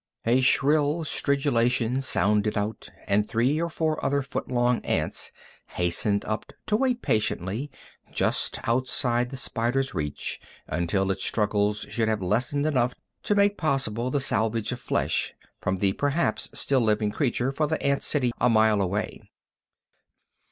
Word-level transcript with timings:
A 0.25 0.41
shrill 0.41 1.03
stridulation 1.03 2.01
sounded 2.01 2.57
out, 2.57 2.89
and 3.05 3.29
three 3.29 3.61
or 3.61 3.69
four 3.69 4.03
other 4.03 4.23
foot 4.23 4.51
long 4.51 4.79
ants 4.83 5.31
hastened 5.77 6.25
up 6.25 6.51
to 6.65 6.75
wait 6.75 7.03
patiently 7.03 7.69
just 8.11 8.57
outside 8.67 9.29
the 9.29 9.37
spider's 9.37 9.93
reach 9.93 10.39
until 10.65 11.11
its 11.11 11.23
struggles 11.23 11.85
should 11.87 12.07
have 12.07 12.19
lessened 12.23 12.65
enough 12.65 12.95
to 13.21 13.35
make 13.35 13.59
possible 13.59 14.09
the 14.09 14.19
salvage 14.19 14.71
of 14.71 14.79
flesh 14.79 15.35
from 15.61 15.75
the 15.75 15.93
perhaps 15.93 16.49
still 16.51 16.81
living 16.81 17.11
creature 17.11 17.51
for 17.51 17.67
the 17.67 17.79
ant 17.83 18.01
city 18.01 18.31
a 18.41 18.49
mile 18.49 18.81
away. 18.81 19.29